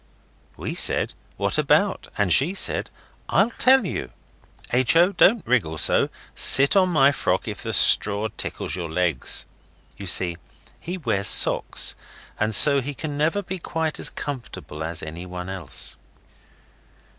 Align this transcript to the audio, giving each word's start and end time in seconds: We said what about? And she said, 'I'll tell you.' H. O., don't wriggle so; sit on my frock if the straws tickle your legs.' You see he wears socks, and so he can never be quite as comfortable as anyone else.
We 0.57 0.73
said 0.73 1.13
what 1.37 1.59
about? 1.59 2.07
And 2.17 2.33
she 2.33 2.55
said, 2.55 2.89
'I'll 3.29 3.51
tell 3.51 3.85
you.' 3.85 4.09
H. 4.73 4.95
O., 4.95 5.11
don't 5.11 5.45
wriggle 5.45 5.77
so; 5.77 6.09
sit 6.33 6.75
on 6.75 6.89
my 6.89 7.11
frock 7.11 7.47
if 7.47 7.61
the 7.61 7.71
straws 7.71 8.31
tickle 8.35 8.67
your 8.71 8.89
legs.' 8.89 9.45
You 9.97 10.07
see 10.07 10.37
he 10.79 10.97
wears 10.97 11.27
socks, 11.27 11.93
and 12.39 12.55
so 12.55 12.81
he 12.81 12.95
can 12.95 13.15
never 13.15 13.43
be 13.43 13.59
quite 13.59 13.99
as 13.99 14.09
comfortable 14.09 14.83
as 14.83 15.03
anyone 15.03 15.49
else. 15.49 15.95